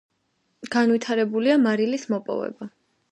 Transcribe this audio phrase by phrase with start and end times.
[0.75, 2.69] განვითარებულია მარილის მოპოვება.